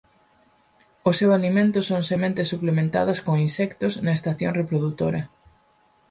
O 1.09 1.11
seu 1.19 1.29
alimento 1.37 1.79
son 1.89 2.01
sementes 2.11 2.49
suplementadas 2.53 3.19
con 3.25 3.35
insectos 3.47 3.93
na 4.05 4.15
estación 4.17 4.51
reprodutora. 4.59 5.21